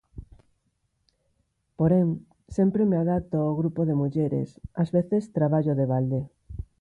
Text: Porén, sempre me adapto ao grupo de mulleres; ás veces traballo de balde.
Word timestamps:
Porén, 1.77 2.07
sempre 2.55 2.81
me 2.89 2.97
adapto 3.03 3.37
ao 3.41 3.57
grupo 3.59 3.81
de 3.85 3.95
mulleres; 4.01 4.49
ás 4.81 4.89
veces 4.97 5.31
traballo 5.37 5.73
de 5.79 5.85
balde. 5.93 6.21